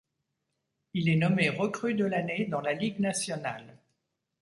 Il 0.95 1.09
est 1.09 1.15
nommé 1.15 1.49
recrue 1.51 1.93
de 1.93 2.05
l'année 2.05 2.45
dans 2.47 2.61
la 2.61 2.73
Ligue 2.73 2.97
nationale. 3.01 3.77